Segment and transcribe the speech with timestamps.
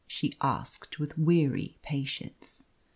[0.07, 2.63] she asked, with weary patience.